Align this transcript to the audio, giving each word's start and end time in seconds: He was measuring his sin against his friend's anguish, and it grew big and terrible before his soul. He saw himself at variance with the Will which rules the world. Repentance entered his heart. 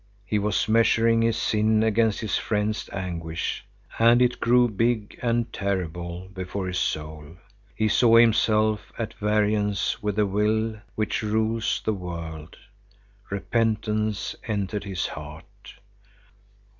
He 0.25 0.39
was 0.39 0.67
measuring 0.67 1.21
his 1.21 1.37
sin 1.37 1.83
against 1.83 2.21
his 2.21 2.35
friend's 2.35 2.89
anguish, 2.91 3.63
and 3.99 4.19
it 4.19 4.39
grew 4.39 4.67
big 4.67 5.19
and 5.21 5.53
terrible 5.53 6.27
before 6.33 6.65
his 6.65 6.79
soul. 6.79 7.37
He 7.75 7.87
saw 7.87 8.15
himself 8.15 8.91
at 8.97 9.13
variance 9.13 10.01
with 10.01 10.15
the 10.15 10.25
Will 10.25 10.81
which 10.95 11.21
rules 11.21 11.83
the 11.85 11.93
world. 11.93 12.55
Repentance 13.29 14.35
entered 14.47 14.85
his 14.85 15.05
heart. 15.05 15.75